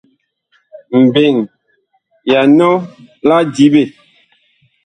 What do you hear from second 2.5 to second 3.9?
nɔ la diɓe.